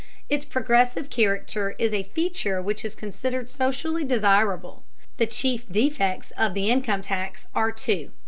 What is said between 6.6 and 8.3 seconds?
income tax are two.